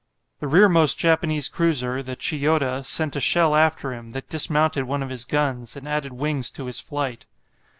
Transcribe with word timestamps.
The 0.39 0.47
rearmost 0.47 0.97
Japanese 0.97 1.47
cruiser, 1.47 2.01
the 2.01 2.15
"Chiyoda," 2.15 2.83
sent 2.83 3.15
a 3.15 3.19
shell 3.19 3.53
after 3.55 3.93
him, 3.93 4.09
that 4.17 4.29
dismounted 4.29 4.85
one 4.85 5.03
of 5.03 5.11
his 5.11 5.25
guns, 5.25 5.75
and 5.75 5.87
added 5.87 6.11
wings 6.11 6.51
to 6.53 6.65
his 6.65 6.79
flight. 6.79 7.27